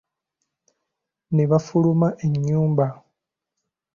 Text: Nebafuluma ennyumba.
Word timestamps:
Nebafuluma 1.35 2.07
ennyumba. 2.25 2.87